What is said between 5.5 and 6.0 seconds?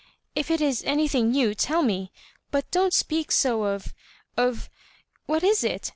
it